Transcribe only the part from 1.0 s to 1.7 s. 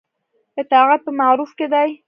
په معروف کې